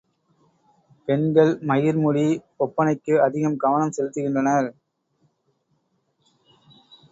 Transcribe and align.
பெண்கள் 1.07 1.51
மயிர் 1.61 1.97
முடி 1.97 2.25
ஒப்பனைக்கு 2.59 3.13
அதிகம் 3.21 3.57
கவனம் 3.57 3.93
செலுத்துகின்றனர். 3.97 4.69